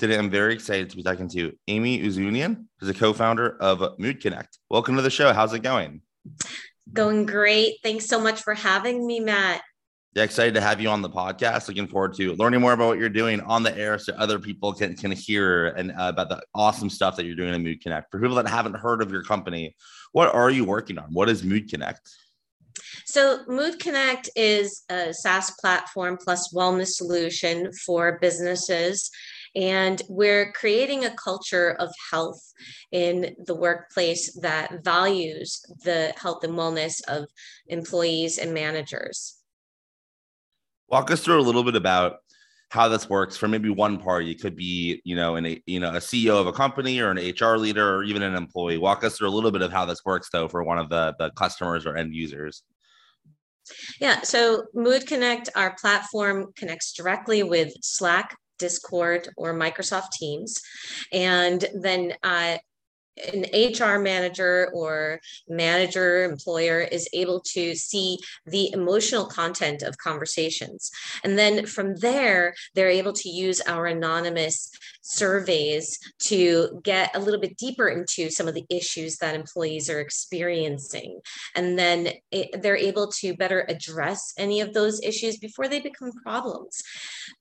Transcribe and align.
Today, 0.00 0.18
I'm 0.18 0.28
very 0.28 0.54
excited 0.54 0.90
to 0.90 0.96
be 0.96 1.04
talking 1.04 1.28
to 1.28 1.52
Amy 1.68 2.00
Uzunian, 2.00 2.64
who's 2.80 2.88
a 2.88 2.94
co-founder 2.94 3.56
of 3.60 3.96
Mood 3.96 4.20
Connect. 4.20 4.58
Welcome 4.68 4.96
to 4.96 5.02
the 5.02 5.10
show. 5.10 5.32
How's 5.32 5.52
it 5.52 5.60
going? 5.60 6.00
Going 6.92 7.26
great. 7.26 7.74
Thanks 7.84 8.06
so 8.06 8.20
much 8.20 8.42
for 8.42 8.54
having 8.54 9.06
me, 9.06 9.20
Matt. 9.20 9.62
Yeah, 10.14 10.24
excited 10.24 10.54
to 10.54 10.60
have 10.60 10.80
you 10.80 10.88
on 10.88 11.00
the 11.00 11.08
podcast. 11.08 11.68
Looking 11.68 11.86
forward 11.86 12.14
to 12.14 12.34
learning 12.34 12.60
more 12.60 12.72
about 12.72 12.88
what 12.88 12.98
you're 12.98 13.08
doing 13.08 13.40
on 13.42 13.62
the 13.62 13.76
air, 13.78 13.96
so 14.00 14.14
other 14.14 14.40
people 14.40 14.72
can 14.72 14.96
can 14.96 15.12
hear 15.12 15.68
and 15.68 15.92
uh, 15.92 16.10
about 16.12 16.28
the 16.28 16.42
awesome 16.56 16.90
stuff 16.90 17.14
that 17.14 17.24
you're 17.24 17.36
doing 17.36 17.54
at 17.54 17.60
Mood 17.60 17.80
Connect. 17.80 18.10
For 18.10 18.18
people 18.18 18.34
that 18.34 18.48
haven't 18.48 18.74
heard 18.74 19.00
of 19.00 19.12
your 19.12 19.22
company, 19.22 19.76
what 20.10 20.34
are 20.34 20.50
you 20.50 20.64
working 20.64 20.98
on? 20.98 21.12
What 21.12 21.28
is 21.28 21.44
Mood 21.44 21.70
Connect? 21.70 22.00
So, 23.04 23.44
Mood 23.46 23.78
Connect 23.78 24.28
is 24.34 24.82
a 24.90 25.14
SaaS 25.14 25.52
platform 25.60 26.18
plus 26.20 26.52
wellness 26.52 26.94
solution 26.94 27.72
for 27.86 28.18
businesses 28.20 29.08
and 29.54 30.02
we're 30.08 30.52
creating 30.52 31.04
a 31.04 31.14
culture 31.14 31.72
of 31.78 31.90
health 32.10 32.52
in 32.92 33.34
the 33.46 33.54
workplace 33.54 34.32
that 34.40 34.84
values 34.84 35.64
the 35.84 36.12
health 36.16 36.42
and 36.44 36.54
wellness 36.54 37.00
of 37.08 37.26
employees 37.68 38.38
and 38.38 38.52
managers. 38.52 39.38
Walk 40.88 41.10
us 41.10 41.22
through 41.22 41.40
a 41.40 41.42
little 41.42 41.64
bit 41.64 41.76
about 41.76 42.16
how 42.70 42.88
this 42.88 43.08
works 43.08 43.36
for 43.36 43.46
maybe 43.46 43.70
one 43.70 43.98
party. 43.98 44.32
It 44.32 44.40
could 44.40 44.56
be, 44.56 45.00
you 45.04 45.14
know, 45.14 45.36
an 45.36 45.58
you 45.66 45.78
know 45.78 45.90
a 45.90 45.98
CEO 45.98 46.40
of 46.40 46.46
a 46.46 46.52
company 46.52 46.98
or 46.98 47.10
an 47.10 47.18
HR 47.18 47.56
leader 47.56 47.96
or 47.96 48.02
even 48.02 48.22
an 48.22 48.34
employee. 48.34 48.78
Walk 48.78 49.04
us 49.04 49.16
through 49.16 49.28
a 49.28 49.30
little 49.30 49.52
bit 49.52 49.62
of 49.62 49.72
how 49.72 49.84
this 49.84 50.04
works 50.04 50.28
though 50.32 50.48
for 50.48 50.64
one 50.64 50.78
of 50.78 50.88
the 50.88 51.14
the 51.18 51.30
customers 51.30 51.86
or 51.86 51.96
end 51.96 52.14
users. 52.14 52.64
Yeah, 54.00 54.22
so 54.22 54.64
Mood 54.74 55.06
Connect, 55.06 55.48
our 55.56 55.74
platform 55.80 56.52
connects 56.54 56.92
directly 56.92 57.42
with 57.42 57.72
Slack, 57.80 58.36
Discord 58.64 59.28
or 59.36 59.52
Microsoft 59.52 60.10
Teams. 60.12 60.50
And 61.12 61.60
then 61.74 62.14
uh, 62.22 62.56
an 63.32 63.44
HR 63.52 63.98
manager 63.98 64.70
or 64.74 65.20
manager 65.48 66.24
employer 66.24 66.80
is 66.80 67.08
able 67.12 67.40
to 67.54 67.74
see 67.74 68.18
the 68.46 68.72
emotional 68.72 69.26
content 69.26 69.82
of 69.82 69.98
conversations. 69.98 70.90
And 71.22 71.38
then 71.38 71.66
from 71.66 71.96
there, 71.96 72.54
they're 72.74 72.88
able 72.88 73.12
to 73.12 73.28
use 73.28 73.60
our 73.66 73.86
anonymous 73.86 74.70
surveys 75.04 75.98
to 76.18 76.80
get 76.82 77.14
a 77.14 77.20
little 77.20 77.40
bit 77.40 77.56
deeper 77.58 77.88
into 77.88 78.30
some 78.30 78.48
of 78.48 78.54
the 78.54 78.64
issues 78.70 79.18
that 79.18 79.34
employees 79.34 79.90
are 79.90 80.00
experiencing. 80.00 81.20
And 81.54 81.78
then 81.78 82.08
it, 82.30 82.62
they're 82.62 82.76
able 82.76 83.08
to 83.20 83.36
better 83.36 83.66
address 83.68 84.32
any 84.38 84.62
of 84.62 84.72
those 84.72 85.00
issues 85.02 85.36
before 85.36 85.68
they 85.68 85.80
become 85.80 86.10
problems. 86.22 86.82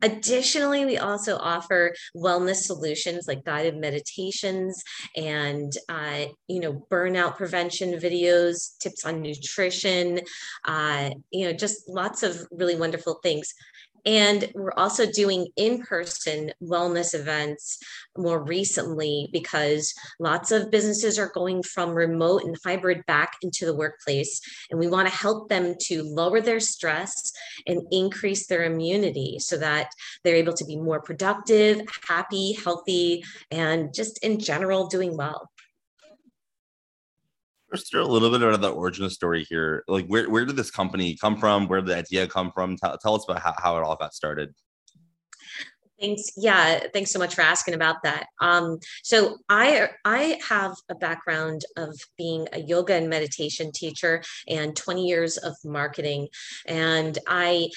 Additionally, 0.02 0.86
we 0.86 0.98
also 0.98 1.38
offer 1.38 1.94
wellness 2.16 2.64
solutions 2.64 3.28
like 3.28 3.46
guided 3.46 3.78
meditations 3.78 4.84
and, 5.16 5.72
uh, 5.88 6.26
you 6.48 6.60
know, 6.60 6.86
burnout 6.92 7.38
prevention 7.38 7.94
videos, 7.94 8.78
tips 8.80 9.06
on 9.06 9.22
nutrition, 9.22 10.20
uh, 10.66 11.12
you 11.32 11.46
know, 11.46 11.54
just 11.54 11.88
lots 11.88 12.24
of 12.24 12.46
really 12.52 12.76
wonderful 12.76 13.20
things. 13.24 13.54
And 14.06 14.52
we're 14.54 14.74
also 14.76 15.06
doing 15.06 15.48
in 15.56 15.82
person 15.82 16.52
wellness 16.62 17.14
events 17.14 17.80
more 18.18 18.44
recently 18.44 19.30
because 19.32 19.94
lots 20.20 20.52
of 20.52 20.72
businesses 20.72 21.18
are 21.18 21.32
going 21.34 21.64
from 21.64 21.92
remote 21.92 22.44
and 22.44 22.56
hybrid 22.64 23.06
back 23.06 23.38
into 23.42 23.66
the 23.66 23.76
workplace. 23.76 24.42
And 24.70 24.80
we 24.80 24.88
want 24.88 25.08
to 25.08 25.14
help 25.14 25.50
them 25.50 25.76
to 25.84 26.04
lower 26.04 26.42
their 26.42 26.60
stress 26.60 27.32
and 27.68 27.82
increase 27.92 28.48
their 28.48 28.64
immunity 28.64 29.38
so 29.40 29.58
that 29.58 29.90
they're 30.24 30.36
able 30.36 30.54
to 30.54 30.66
be 30.66 30.78
more 30.78 31.02
productive, 31.02 31.82
happy, 32.08 32.54
healthy, 32.54 33.24
and 33.52 33.94
just 33.94 34.24
in 34.24 34.40
general 34.40 34.88
doing 34.88 35.16
well 35.16 35.50
us 37.74 37.94
a 37.94 38.02
little 38.02 38.32
bit 38.32 38.42
about 38.42 38.62
the 38.62 38.72
origin 38.72 39.10
story 39.10 39.44
here. 39.44 39.84
Like, 39.88 40.08
where, 40.08 40.30
where 40.30 40.46
did 40.46 40.56
this 40.56 40.72
company 40.72 41.16
come 41.16 41.38
from? 41.38 41.68
Where 41.68 41.82
did 41.82 41.90
the 41.90 41.98
idea 41.98 42.28
come 42.28 42.52
from? 42.52 42.78
Tell, 42.78 42.98
tell 42.98 43.16
us 43.16 43.26
about 43.28 43.42
how, 43.42 43.54
how 43.58 43.78
it 43.78 43.84
all 43.84 43.96
got 43.96 44.14
started. 44.14 44.54
Thanks. 46.00 46.32
Yeah, 46.36 46.88
thanks 46.92 47.12
so 47.12 47.20
much 47.20 47.34
for 47.34 47.42
asking 47.42 47.76
about 47.76 48.04
that. 48.04 48.28
Um, 48.42 48.80
so 49.04 49.38
I 49.48 49.90
I 50.04 50.38
have 50.50 50.76
a 50.90 50.96
background 50.96 51.64
of 51.78 51.98
being 52.18 52.48
a 52.52 52.60
yoga 52.60 52.96
and 52.96 53.10
meditation 53.10 53.72
teacher 53.72 54.22
and 54.50 54.76
20 54.76 55.08
years 55.08 55.38
of 55.38 55.56
marketing, 55.64 56.28
and 56.68 57.18
I, 57.28 57.70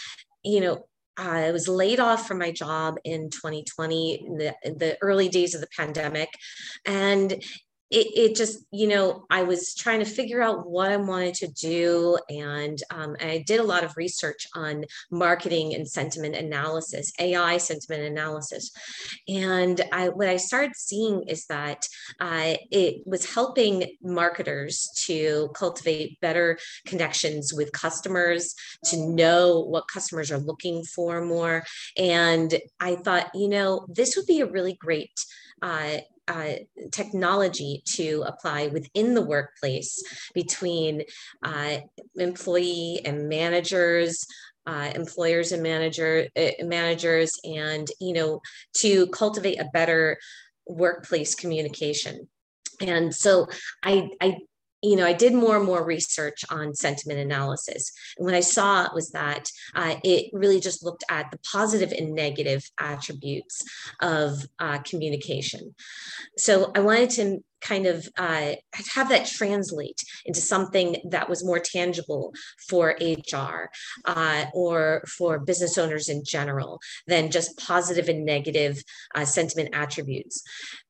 you 0.43 0.61
know, 0.61 0.87
I 1.17 1.51
was 1.51 1.69
laid 1.69 2.01
off 2.01 2.27
from 2.27 2.39
my 2.39 2.51
job 2.51 2.97
in 3.05 3.31
2020, 3.31 4.27
in 4.27 4.37
the, 4.37 4.55
in 4.63 4.79
the 4.79 4.99
early 5.01 5.29
days 5.29 5.55
of 5.55 5.61
the 5.61 5.69
pandemic. 5.77 6.29
And 6.85 7.43
it, 7.91 8.07
it 8.17 8.37
just 8.37 8.65
you 8.71 8.87
know 8.87 9.25
i 9.31 9.43
was 9.43 9.75
trying 9.75 10.01
to 10.01 10.05
figure 10.05 10.43
out 10.43 10.69
what 10.69 10.91
i 10.91 10.97
wanted 10.97 11.35
to 11.35 11.49
do 11.49 12.19
and 12.29 12.83
um, 12.91 13.17
i 13.21 13.43
did 13.47 13.61
a 13.61 13.65
lot 13.65 13.85
of 13.85 13.97
research 13.97 14.47
on 14.55 14.85
marketing 15.11 15.75
and 15.75 15.89
sentiment 15.89 16.35
analysis 16.35 17.13
ai 17.21 17.57
sentiment 17.57 18.03
analysis. 18.03 18.71
And 19.29 19.81
I, 19.93 20.09
what 20.09 20.29
i 20.29 20.37
started 20.37 20.73
seeing 20.77 21.25
is 21.29 21.47
that 21.47 21.87
uh, 22.21 22.55
it 22.71 23.07
was 23.07 23.33
helping 23.33 23.97
marketers 24.03 24.89
to 25.07 25.51
cultivate 25.55 26.21
better 26.21 26.59
connections 26.87 27.53
with 27.53 27.73
customers 27.73 28.55
to 28.87 28.97
know 28.97 29.61
what 29.61 29.89
customers 29.89 30.31
are 30.31 30.39
looking 30.39 30.83
for 30.85 31.25
more. 31.25 31.65
And 31.97 32.55
i 32.81 32.97
thought 32.97 33.31
you 33.35 33.49
know 33.49 33.87
this 33.89 34.17
would 34.17 34.27
be 34.27 34.41
a 34.41 34.47
really 34.47 34.75
great 34.75 35.25
uh, 35.63 35.99
uh, 36.29 36.53
technology 36.93 37.83
to 37.85 38.25
apply 38.27 38.69
within 38.69 39.15
the 39.15 39.23
workplace 39.23 40.03
between 40.35 41.03
uh, 41.43 41.79
employee 42.17 43.01
and 43.05 43.29
managers, 43.29 44.27
uh, 44.67 44.91
employers 44.95 45.53
and 45.53 45.63
manager 45.63 46.27
uh, 46.37 46.51
managers, 46.61 47.39
and 47.45 47.89
you 48.01 48.13
know 48.13 48.41
to 48.75 49.07
cultivate 49.09 49.61
a 49.61 49.71
better 49.73 50.19
workplace 50.67 51.35
communication. 51.35 52.29
And 52.81 53.15
so 53.15 53.47
I, 53.83 54.11
I 54.21 54.39
you 54.87 54.95
know, 54.95 55.05
I 55.05 55.13
did 55.13 55.35
more 55.35 55.57
and 55.57 55.67
more 55.67 55.85
research 55.85 56.45
on 56.49 56.75
sentiment 56.75 57.19
analysis. 57.19 57.91
And 58.17 58.25
what 58.25 58.35
I 58.35 58.41
saw 58.41 58.89
was 58.95 59.11
that 59.11 59.51
uh, 59.75 59.97
it 60.05 60.31
really 60.33 60.61
just 60.61 60.85
looked 60.85 61.03
at 61.11 61.31
the 61.33 61.39
positive 61.39 61.93
and 61.93 62.15
negative 62.15 62.63
attributes 62.79 63.63
of 64.01 64.47
uh, 64.61 64.79
communication. 64.79 65.75
So 66.39 66.71
I 66.77 66.81
wanted 66.81 67.11
to 67.11 67.41
kind 67.67 67.87
of 67.87 68.09
uh, 68.17 68.53
have 68.95 69.09
that 69.09 69.27
translate 69.27 70.01
into 70.25 70.41
something 70.41 70.97
that 71.11 71.29
was 71.29 71.45
more 71.45 71.59
tangible 71.59 72.33
for 72.69 72.97
HR 73.01 73.71
uh, 74.05 74.45
or 74.55 75.03
for 75.19 75.39
business 75.39 75.79
owners 75.79 76.09
in 76.09 76.23
general 76.25 76.79
than 77.07 77.31
just 77.31 77.59
positive 77.59 78.09
and 78.09 78.25
negative 78.25 78.83
uh, 79.15 79.25
sentiment 79.25 79.71
attributes. 79.73 80.43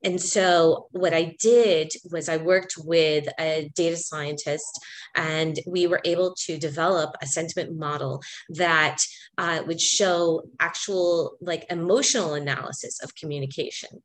And 0.05 0.21
so, 0.21 0.87
what 0.91 1.15
I 1.15 1.35
did 1.41 1.93
was 2.11 2.29
I 2.29 2.37
worked 2.37 2.75
with 2.79 3.27
a 3.39 3.71
data 3.75 3.97
scientist, 3.97 4.79
and 5.15 5.59
we 5.67 5.87
were 5.87 6.01
able 6.05 6.35
to 6.47 6.59
develop 6.59 7.17
a 7.23 7.27
sentiment 7.27 7.77
model 7.77 8.23
that 8.51 8.99
uh, 9.39 9.63
would 9.67 9.81
show 9.81 10.43
actual 10.61 11.37
like 11.41 11.65
emotional 11.71 12.35
analysis 12.35 13.03
of 13.03 13.15
communication 13.15 14.03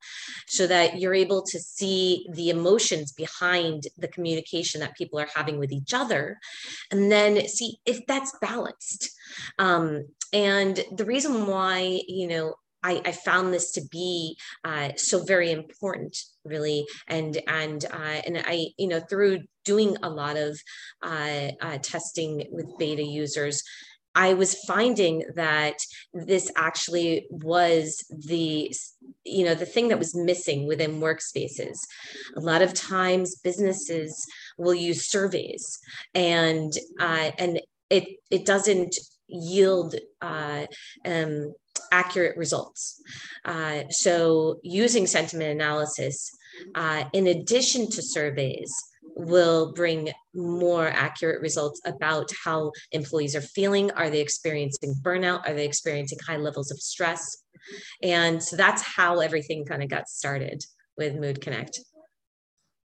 so 0.47 0.68
that 0.68 1.00
you're 1.00 1.13
able 1.13 1.41
to 1.44 1.59
see 1.59 2.27
the 2.33 2.50
emotions 2.61 3.11
behind 3.11 3.83
the 3.97 4.07
communication 4.07 4.81
that 4.81 4.95
people 4.95 5.19
are 5.19 5.29
having 5.35 5.57
with 5.59 5.71
each 5.71 5.93
other. 5.93 6.39
And 6.91 7.11
then 7.11 7.47
see 7.47 7.79
if 7.85 8.05
that's 8.07 8.33
balanced 8.41 9.11
um, 9.59 10.07
and 10.33 10.83
the 10.95 11.05
reason 11.05 11.47
why 11.47 12.01
you 12.07 12.27
know 12.27 12.55
I, 12.83 13.01
I, 13.05 13.11
found 13.11 13.53
this 13.53 13.71
to 13.73 13.81
be 13.91 14.37
uh, 14.63 14.89
so 14.95 15.23
very 15.23 15.51
important, 15.51 16.17
really, 16.43 16.87
and 17.07 17.39
and 17.47 17.85
uh, 17.85 18.21
and 18.25 18.41
I, 18.43 18.67
you 18.77 18.87
know, 18.87 18.99
through 18.99 19.43
doing 19.65 19.97
a 20.01 20.09
lot 20.09 20.37
of 20.37 20.59
uh, 21.03 21.49
uh 21.61 21.77
testing 21.83 22.47
with 22.51 22.77
beta 22.79 23.03
users, 23.03 23.63
I 24.15 24.33
was 24.33 24.63
finding 24.65 25.23
that 25.35 25.75
this 26.13 26.51
actually 26.55 27.27
was 27.29 28.03
the 28.09 28.73
you 29.23 29.45
know 29.45 29.55
the 29.55 29.65
thing 29.65 29.87
that 29.89 29.99
was 29.99 30.15
missing 30.15 30.67
within 30.67 30.99
workspaces. 30.99 31.77
A 32.35 32.39
lot 32.39 32.61
of 32.61 32.73
times 32.73 33.35
businesses 33.35 34.25
will 34.57 34.73
use 34.73 35.09
surveys 35.09 35.79
and 36.13 36.73
uh, 36.99 37.31
and 37.37 37.61
it 37.89 38.07
it 38.29 38.45
doesn't 38.45 38.95
yield 39.27 39.95
uh, 40.21 40.65
um, 41.05 41.53
accurate 41.91 42.37
results. 42.37 43.01
Uh, 43.45 43.83
so 43.89 44.59
using 44.63 45.07
sentiment 45.07 45.51
analysis 45.51 46.29
uh, 46.75 47.05
in 47.13 47.27
addition 47.27 47.89
to 47.89 48.01
surveys 48.01 48.73
will 49.01 49.74
bring 49.74 50.12
more 50.33 50.88
accurate 50.88 51.42
results 51.42 51.81
about 51.86 52.30
how 52.44 52.71
employees 52.92 53.36
are 53.36 53.42
feeling. 53.42 53.92
Are 53.92 54.09
they 54.09 54.21
experiencing 54.21 54.95
burnout? 55.01 55.48
Are 55.48 55.53
they 55.53 55.65
experiencing 55.65 56.19
high 56.25 56.38
levels 56.38 56.71
of 56.71 56.80
stress? 56.80 57.44
And 58.01 58.42
so 58.42 58.56
that's 58.56 58.81
how 58.81 59.19
everything 59.19 59.65
kind 59.65 59.83
of 59.83 59.89
got 59.89 60.07
started 60.07 60.63
with 60.98 61.15
Mood 61.15 61.42
Connect. 61.42 61.80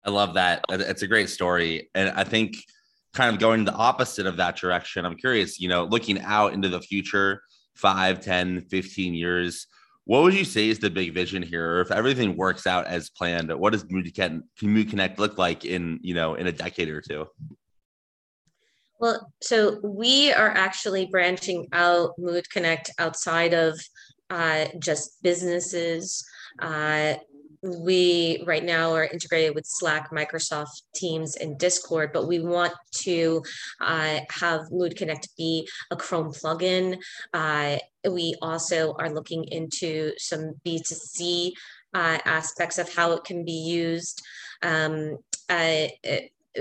I 0.05 0.11
love 0.11 0.35
that. 0.35 0.65
It's 0.71 1.03
a 1.03 1.07
great 1.07 1.29
story. 1.29 1.91
And 1.95 2.11
I 2.11 2.25
think 2.25 2.57
kind 3.13 3.35
of 3.35 3.41
going 3.41 3.65
the 3.65 3.75
opposite 3.75 4.27
of 4.27 4.37
that 4.37 4.57
direction, 4.57 5.05
I'm 5.05 5.17
curious, 5.17 5.61
you 5.61 5.69
know, 5.69 5.85
looking 5.85 6.21
out 6.21 6.53
into 6.55 6.69
the 6.69 6.81
future, 6.81 7.43
5, 7.77 8.21
10, 8.21 8.63
15 8.63 9.15
years, 9.15 9.67
what 10.05 10.23
would 10.23 10.35
you 10.35 10.45
say 10.45 10.69
is 10.69 10.79
the 10.79 10.91
big 10.91 11.15
vision 11.15 11.43
here? 11.43 11.81
If 11.81 11.91
everything 11.91 12.37
works 12.37 12.67
out 12.67 12.87
as 12.87 13.11
planned, 13.11 13.53
what 13.53 13.73
does 13.73 13.89
Mood 13.91 14.13
Connect, 14.15 14.45
Connect 14.59 15.19
look 15.19 15.39
like 15.39 15.65
in, 15.65 16.01
you 16.03 16.15
know, 16.15 16.35
in 16.35 16.47
a 16.47 16.53
decade 16.53 16.89
or 16.89 17.01
two? 17.01 17.27
Well, 18.99 19.33
so 19.41 19.81
we 19.83 20.33
are 20.33 20.51
actually 20.51 21.07
branching 21.07 21.69
out 21.73 22.19
Mood 22.19 22.51
Connect 22.51 22.91
outside 22.99 23.55
of 23.55 23.81
uh, 24.29 24.67
just 24.79 25.23
businesses. 25.23 26.25
Uh, 26.61 27.15
we 27.63 28.43
right 28.47 28.65
now 28.65 28.93
are 28.93 29.05
integrated 29.05 29.55
with 29.55 29.67
Slack, 29.67 30.11
Microsoft 30.11 30.83
Teams, 30.95 31.37
and 31.37 31.59
Discord, 31.59 32.11
but 32.13 32.27
we 32.27 32.41
want 32.41 32.73
to 33.03 33.43
uh, 33.81 34.21
have 34.31 34.71
Mood 34.71 34.97
Connect 34.97 35.29
be 35.37 35.69
a 35.91 35.97
Chrome 35.97 36.33
plugin. 36.33 36.99
Uh, 37.35 37.79
we 38.11 38.35
also 38.41 38.95
are 38.99 39.11
looking 39.11 39.45
into 39.45 40.13
some 40.17 40.55
B2C 40.65 41.53
uh, 41.95 42.19
aspects 42.25 42.79
of 42.79 42.95
how 42.95 43.13
it 43.13 43.25
can 43.25 43.45
be 43.45 43.53
used. 43.53 44.23
Um, 44.63 45.19
uh, 45.49 45.89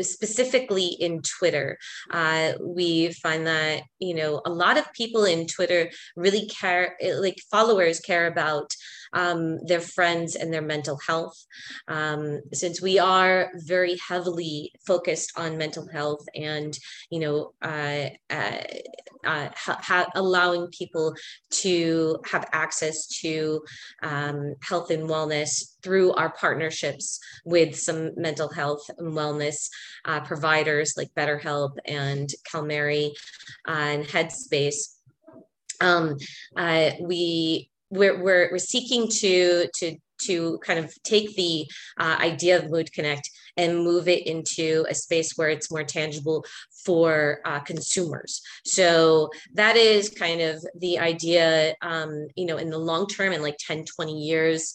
specifically 0.02 0.88
in 1.00 1.22
Twitter, 1.22 1.78
uh, 2.12 2.54
we 2.62 3.12
find 3.14 3.48
that 3.48 3.84
you 4.00 4.16
know 4.16 4.42
a 4.46 4.50
lot 4.50 4.78
of 4.78 4.92
people 4.94 5.26
in 5.26 5.48
Twitter 5.48 5.90
really 6.16 6.48
care, 6.48 6.96
like 7.16 7.40
followers 7.50 8.00
care 8.00 8.28
about 8.28 8.74
um, 9.14 9.66
their 9.66 9.82
friends 9.82 10.36
and 10.36 10.54
their 10.54 10.62
mental 10.62 11.00
health. 11.06 11.36
Um, 11.88 12.42
since 12.54 12.82
we 12.82 13.00
are 13.00 13.52
very 13.56 13.98
heavily 14.08 14.72
focused 14.86 15.32
on 15.38 15.58
mental 15.58 15.88
health 15.88 16.26
and 16.36 16.78
you 17.10 17.20
know 17.20 17.54
uh, 17.62 18.10
uh, 18.30 18.64
uh, 19.26 19.50
ha- 19.56 20.10
allowing 20.16 20.68
people 20.68 21.14
to 21.50 22.20
have 22.26 22.48
access 22.54 23.08
to 23.08 23.62
um, 24.02 24.56
health 24.62 24.92
and 24.92 25.10
wellness 25.10 25.76
through 25.84 26.14
our 26.14 26.32
partnerships 26.32 27.20
with 27.46 27.76
some 27.76 28.12
mental 28.16 28.50
health 28.50 28.90
and 28.98 29.14
wellness 29.14 29.70
uh, 30.06 30.20
providers 30.22 30.94
like 30.96 31.14
BetterHelp 31.16 31.72
and 31.86 32.30
Calmerry 32.52 33.12
uh, 33.68 33.72
and 33.72 34.06
Headspace. 34.06 34.96
Um, 35.82 36.18
uh, 36.56 36.92
we 37.02 37.70
we're, 37.90 38.22
we're, 38.22 38.50
we're 38.52 38.58
seeking 38.58 39.08
to 39.08 39.68
to 39.80 39.98
to 40.22 40.58
kind 40.60 40.80
of 40.80 40.94
take 41.04 41.36
the 41.36 41.66
uh, 41.98 42.18
idea 42.20 42.58
of 42.58 42.70
Mood 42.70 42.92
Connect 42.92 43.30
and 43.58 43.84
move 43.84 44.08
it 44.08 44.28
into 44.28 44.86
a 44.90 44.96
space 44.96 45.34
where 45.36 45.50
it's 45.50 45.72
more 45.72 45.84
tangible 45.84 46.46
for 46.86 47.40
uh, 47.46 47.60
consumers. 47.60 48.42
So 48.66 49.30
that 49.54 49.76
is 49.76 50.10
kind 50.10 50.42
of 50.42 50.64
the 50.78 51.00
idea, 51.00 51.76
um, 51.82 52.28
you 52.36 52.46
know, 52.46 52.58
in 52.58 52.70
the 52.70 52.78
long 52.78 53.08
term, 53.08 53.34
in 53.34 53.42
like 53.42 53.58
10, 53.66 53.86
20 53.86 54.14
years, 54.14 54.74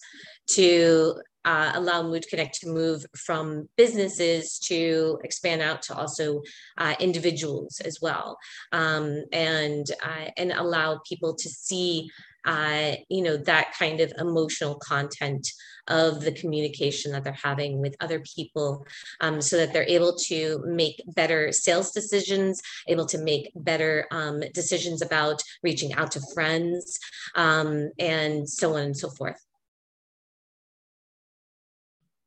to 0.52 1.14
uh, 1.44 1.72
allow 1.74 2.02
Mood 2.02 2.26
Connect 2.28 2.58
to 2.60 2.68
move 2.68 3.04
from 3.16 3.68
businesses 3.76 4.58
to 4.60 5.18
expand 5.24 5.60
out 5.60 5.82
to 5.82 5.94
also 5.94 6.40
uh, 6.78 6.94
individuals 7.00 7.80
as 7.80 7.98
well, 8.00 8.38
um, 8.72 9.22
and 9.32 9.86
uh, 10.02 10.30
and 10.38 10.52
allow 10.52 11.00
people 11.06 11.34
to 11.34 11.48
see 11.48 12.08
uh, 12.44 12.92
you 13.08 13.22
know, 13.22 13.36
that 13.36 13.74
kind 13.78 14.00
of 14.00 14.12
emotional 14.18 14.76
content 14.76 15.48
of 15.88 16.22
the 16.22 16.32
communication 16.32 17.12
that 17.12 17.24
they're 17.24 17.32
having 17.32 17.80
with 17.80 17.94
other 18.00 18.20
people 18.20 18.86
um, 19.20 19.40
so 19.40 19.56
that 19.56 19.72
they're 19.72 19.88
able 19.88 20.14
to 20.14 20.62
make 20.66 21.02
better 21.08 21.52
sales 21.52 21.90
decisions, 21.90 22.62
able 22.88 23.06
to 23.06 23.18
make 23.18 23.50
better 23.54 24.06
um, 24.10 24.40
decisions 24.52 25.02
about 25.02 25.42
reaching 25.62 25.92
out 25.94 26.10
to 26.12 26.20
friends, 26.32 26.98
um, 27.34 27.90
and 27.98 28.48
so 28.48 28.74
on 28.76 28.82
and 28.82 28.96
so 28.96 29.10
forth. 29.10 29.40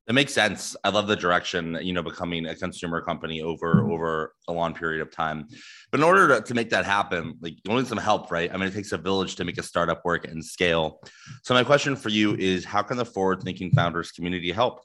That 0.07 0.13
makes 0.13 0.33
sense. 0.33 0.73
I 0.85 0.89
love 0.89 1.07
the 1.07 1.17
direction, 1.17 1.77
you 1.81 1.91
know, 1.91 2.01
becoming 2.01 2.45
a 2.45 2.55
consumer 2.55 3.01
company 3.01 3.41
over 3.41 3.75
mm-hmm. 3.75 3.91
over 3.91 4.33
a 4.47 4.53
long 4.53 4.73
period 4.73 5.01
of 5.01 5.11
time. 5.11 5.47
But 5.91 5.99
in 5.99 6.05
order 6.05 6.29
to, 6.29 6.41
to 6.41 6.53
make 6.53 6.69
that 6.69 6.85
happen, 6.85 7.33
like 7.41 7.55
you 7.61 7.75
need 7.75 7.87
some 7.87 7.97
help, 7.97 8.31
right? 8.31 8.49
I 8.49 8.55
mean, 8.55 8.69
it 8.69 8.73
takes 8.73 8.93
a 8.93 8.97
village 8.97 9.35
to 9.35 9.43
make 9.43 9.57
a 9.57 9.63
startup 9.63 10.05
work 10.05 10.25
and 10.25 10.43
scale. 10.43 11.01
So 11.43 11.53
my 11.53 11.63
question 11.65 11.97
for 11.97 12.07
you 12.07 12.35
is 12.35 12.63
how 12.63 12.83
can 12.83 12.95
the 12.95 13.03
forward 13.03 13.43
thinking 13.43 13.69
founders 13.71 14.11
community 14.11 14.49
help? 14.49 14.79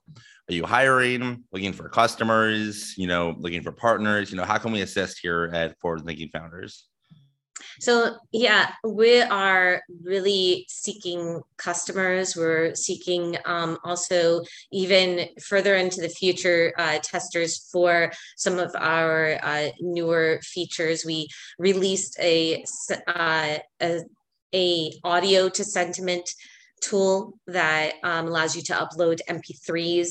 Are 0.51 0.55
you 0.55 0.67
hiring, 0.67 1.45
looking 1.53 1.73
for 1.73 1.89
customers, 1.89 2.95
you 2.99 3.07
know, 3.07 3.37
looking 3.39 3.63
for 3.63 3.71
partners? 3.71 4.33
You 4.33 4.39
know, 4.39 4.45
how 4.45 4.59
can 4.59 4.73
we 4.73 4.81
assist 4.81 5.21
here 5.23 5.53
at 5.55 5.79
Forward 5.79 6.05
Thinking 6.05 6.31
Founders? 6.33 6.89
So, 7.81 8.17
yeah, 8.33 8.73
we 8.85 9.21
are 9.21 9.83
really 10.03 10.67
seeking 10.69 11.43
customers. 11.57 12.37
We're 12.37 12.75
seeking 12.75 13.37
um, 13.45 13.79
also 13.85 14.43
even 14.71 15.29
further 15.43 15.77
into 15.77 16.01
the 16.01 16.09
future 16.09 16.73
uh, 16.79 16.99
testers 17.03 17.69
for 17.71 18.13
some 18.37 18.59
of 18.59 18.75
our 18.77 19.39
uh, 19.43 19.69
newer 19.81 20.41
features. 20.43 21.05
We 21.05 21.29
released 21.59 22.17
a, 22.21 22.65
uh, 23.07 23.59
a, 23.81 24.01
a 24.55 24.93
audio 25.05 25.49
to 25.49 25.65
sentiment 25.65 26.29
tool 26.83 27.39
that 27.47 27.95
um, 28.03 28.27
allows 28.27 28.57
you 28.57 28.63
to 28.63 28.73
upload 28.75 29.21
MP3s 29.29 30.11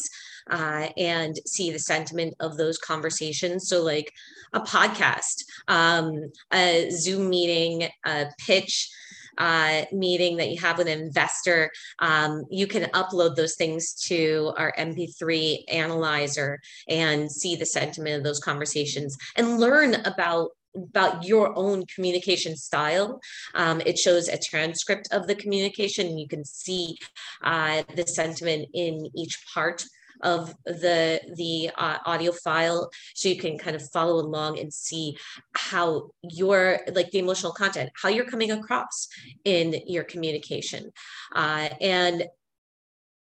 uh, 0.50 0.88
and 0.98 1.36
see 1.46 1.72
the 1.72 1.80
sentiment 1.80 2.34
of 2.40 2.58
those 2.58 2.78
conversations. 2.78 3.68
So, 3.68 3.84
like 3.84 4.12
a 4.54 4.62
podcast, 4.62 5.44
um, 5.68 6.32
a 6.54 6.90
Zoom 6.92 7.30
meeting, 7.30 7.90
a 8.06 8.28
pitch. 8.40 8.90
Uh, 9.38 9.86
meeting 9.94 10.36
that 10.36 10.50
you 10.50 10.60
have 10.60 10.78
with 10.78 10.88
an 10.88 11.00
investor, 11.00 11.72
um, 12.00 12.44
you 12.52 12.68
can 12.68 12.84
upload 12.92 13.34
those 13.34 13.56
things 13.56 13.94
to 13.94 14.52
our 14.58 14.74
MP3 14.78 15.64
analyzer 15.70 16.60
and 16.90 17.32
see 17.32 17.56
the 17.56 17.66
sentiment 17.66 18.18
of 18.18 18.24
those 18.26 18.42
conversations 18.42 19.18
and 19.38 19.58
learn 19.58 19.96
about 20.06 20.50
about 20.76 21.26
your 21.26 21.58
own 21.58 21.86
communication 21.94 22.56
style. 22.56 23.20
Um, 23.56 23.82
it 23.86 23.98
shows 23.98 24.28
a 24.28 24.38
transcript 24.38 25.08
of 25.12 25.28
the 25.28 25.36
communication, 25.36 26.18
you 26.18 26.28
can 26.28 26.46
see 26.46 26.98
uh, 27.44 27.84
the 27.96 28.08
sentiment 28.08 28.68
in 28.74 29.10
each 29.16 29.44
part 29.54 29.86
of 30.24 30.56
the 30.66 31.20
the 31.36 31.70
uh, 31.78 31.98
audio 32.06 32.32
file 32.32 32.90
so 33.16 33.30
you 33.30 33.38
can 33.38 33.58
kind 33.58 33.75
of 33.75 33.90
follow 33.90 34.16
along 34.16 34.60
and 34.60 34.74
see 34.74 35.18
how 35.54 36.10
your 36.24 36.80
like 36.94 37.12
the 37.12 37.20
emotional 37.20 37.51
content 37.51 37.90
how 38.01 38.10
you're 38.10 38.25
coming 38.25 38.51
across 38.51 39.08
in 39.46 39.75
your 39.88 40.04
communication. 40.04 40.92
Uh, 41.36 41.70
and 41.80 42.25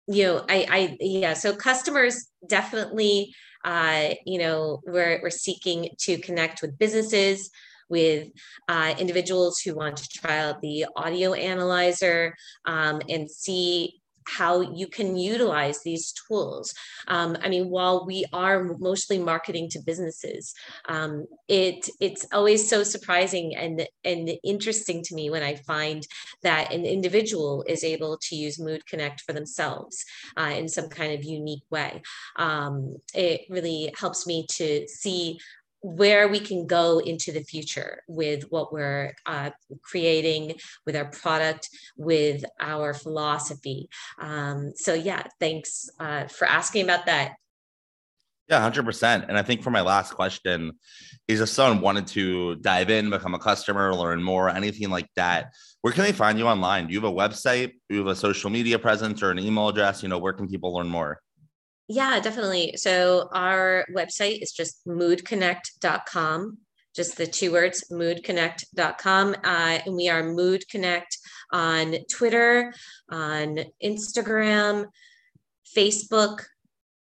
you 0.08 0.24
know 0.24 0.44
i 0.50 0.66
i 0.70 0.98
yeah 1.00 1.34
so 1.34 1.56
customers 1.56 2.30
definitely 2.48 3.34
uh, 3.66 4.10
you 4.26 4.40
know 4.40 4.82
we're, 4.86 5.20
we're 5.22 5.30
seeking 5.30 5.90
to 6.00 6.18
connect 6.20 6.62
with 6.62 6.80
businesses 6.80 7.52
with 7.90 8.30
uh, 8.68 8.94
individuals 8.98 9.60
who 9.60 9.76
want 9.76 9.98
to 9.98 10.08
try 10.10 10.40
out 10.40 10.62
the 10.62 10.86
audio 10.96 11.34
analyzer 11.34 12.36
um, 12.66 13.02
and 13.10 13.30
see 13.30 13.99
how 14.30 14.62
you 14.62 14.88
can 14.88 15.18
utilize 15.18 15.82
these 15.82 16.14
tools. 16.14 16.74
Um, 17.08 17.38
I 17.42 17.50
mean, 17.50 17.70
while 17.70 18.06
we 18.06 18.26
are 18.32 18.76
mostly 18.80 19.18
marketing 19.18 19.70
to 19.72 19.80
businesses, 19.86 20.54
um, 20.88 21.26
it 21.48 21.90
it's 22.00 22.26
always 22.32 22.70
so 22.70 22.84
surprising 22.84 23.56
and 23.56 23.88
and 24.04 24.32
interesting 24.44 25.02
to 25.04 25.16
me 25.16 25.30
when 25.30 25.44
I 25.44 25.56
find 25.56 26.06
that 26.44 26.74
an 26.74 26.86
individual 26.86 27.64
is 27.68 27.84
able 27.84 28.18
to 28.18 28.36
use 28.36 28.60
Mood 28.60 28.86
Connect 28.86 29.22
for 29.22 29.34
themselves 29.34 30.06
uh, 30.38 30.54
in 30.56 30.68
some 30.68 30.90
kind 30.90 31.14
of 31.14 31.24
unique 31.24 31.64
way. 31.70 32.02
Um, 32.36 32.98
it 33.14 33.42
really 33.50 33.94
helps 33.98 34.28
me 34.28 34.46
to 34.58 34.88
see 34.88 35.40
where 35.82 36.28
we 36.28 36.40
can 36.40 36.68
go 36.68 37.00
into 37.00 37.32
the 37.32 37.42
future 37.42 38.04
with 38.08 38.44
what 38.50 38.74
we're 38.74 39.16
uh, 39.26 39.50
creating 39.82 40.56
with 40.86 40.96
our 40.96 41.06
product 41.06 41.70
with 41.98 42.44
our 42.60 42.94
philosophy. 42.94 43.90
Um, 44.20 44.74
so 44.76 44.94
yeah 44.94 45.24
thanks 45.40 45.90
uh, 46.00 46.26
for 46.28 46.46
asking 46.48 46.84
about 46.84 47.06
that. 47.06 47.36
Yeah 48.48 48.68
100% 48.68 49.28
and 49.30 49.38
i 49.38 49.44
think 49.44 49.62
for 49.62 49.70
my 49.70 49.82
last 49.82 50.16
question 50.16 50.72
is 51.28 51.40
if 51.40 51.50
someone 51.50 51.82
wanted 51.82 52.08
to 52.08 52.56
dive 52.56 52.90
in 52.90 53.12
become 53.12 53.36
a 53.36 53.40
customer 53.40 53.94
learn 53.94 54.24
more 54.24 54.50
anything 54.50 54.90
like 54.90 55.08
that 55.16 55.52
where 55.82 55.94
can 55.94 56.04
they 56.04 56.12
find 56.12 56.38
you 56.38 56.46
online? 56.46 56.88
Do 56.88 56.94
you 56.94 57.00
have 57.00 57.10
a 57.10 57.16
website? 57.16 57.72
Do 57.88 57.96
you 57.96 58.00
have 58.00 58.08
a 58.08 58.16
social 58.16 58.50
media 58.50 58.78
presence 58.78 59.24
or 59.24 59.32
an 59.32 59.40
email 59.40 59.70
address? 59.70 60.04
You 60.04 60.10
know 60.10 60.18
where 60.18 60.34
can 60.34 60.48
people 60.48 60.74
learn 60.74 60.88
more 60.88 61.22
yeah, 61.90 62.20
definitely. 62.20 62.76
So 62.78 63.30
our 63.34 63.84
website 63.92 64.44
is 64.44 64.52
just 64.52 64.86
moodconnect.com, 64.86 66.60
just 66.96 67.18
the 67.18 67.26
two 67.26 67.52
words, 67.52 67.84
moodconnect.com. 67.92 69.36
Uh, 69.44 69.80
and 69.86 69.96
we 69.96 70.08
are 70.08 70.24
Mood 70.24 70.70
Connect 70.70 71.18
on 71.52 71.96
Twitter, 72.12 72.72
on 73.10 73.62
Instagram, 73.84 74.86
Facebook, 75.76 76.44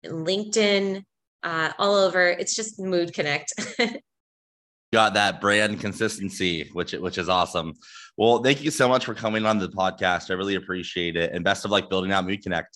LinkedIn, 0.07 1.05
uh, 1.43 1.73
all 1.79 1.95
over. 1.95 2.27
It's 2.27 2.57
just 2.57 2.81
Mood 2.81 3.13
Connect. 3.13 3.53
got 4.95 5.13
that 5.13 5.43
brand 5.43 5.81
consistency, 5.81 6.71
which 6.73 6.93
which 6.93 7.19
is 7.19 7.29
awesome. 7.29 7.75
Well, 8.17 8.43
thank 8.43 8.63
you 8.63 8.71
so 8.71 8.89
much 8.89 9.05
for 9.05 9.13
coming 9.13 9.45
on 9.45 9.59
the 9.59 9.69
podcast. 9.69 10.31
I 10.31 10.35
really 10.35 10.55
appreciate 10.55 11.15
it, 11.15 11.33
and 11.35 11.45
best 11.45 11.67
of 11.67 11.71
luck 11.71 11.91
building 11.91 12.11
out 12.11 12.25
Mood 12.25 12.43
Connect. 12.43 12.75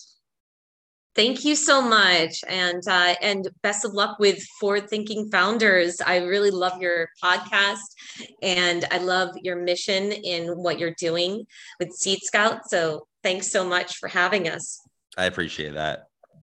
Thank 1.15 1.45
you 1.45 1.55
so 1.55 1.79
much, 1.81 2.43
and 2.47 2.81
uh, 2.87 3.13
and 3.21 3.47
best 3.61 3.85
of 3.85 3.93
luck 3.93 4.17
with 4.19 4.43
forward 4.59 4.89
thinking 4.89 5.29
founders. 5.31 6.01
I 6.01 6.17
really 6.17 6.49
love 6.49 6.81
your 6.81 7.07
podcast, 7.23 7.85
and 8.41 8.85
I 8.89 8.97
love 8.97 9.29
your 9.43 9.57
mission 9.57 10.11
in 10.11 10.47
what 10.47 10.79
you're 10.79 10.95
doing 10.97 11.45
with 11.79 11.91
Seed 11.91 12.19
Scout. 12.23 12.67
So 12.67 13.07
thanks 13.21 13.51
so 13.51 13.63
much 13.63 13.97
for 13.97 14.09
having 14.09 14.49
us. 14.49 14.79
I 15.15 15.25
appreciate 15.25 15.75
that. 15.75 16.07